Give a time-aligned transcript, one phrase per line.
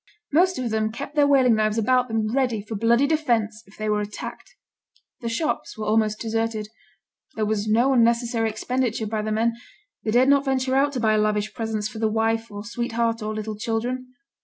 [0.33, 3.87] Most of them kept their whaling knives about them ready for bloody defence if they
[3.87, 4.55] were attacked.
[5.19, 6.69] The shops were almost deserted;
[7.35, 9.53] there was no unnecessary expenditure by the men;
[10.03, 13.31] they dared not venture out to buy lavish presents for the wife or sweetheart or
[13.35, 14.15] little children.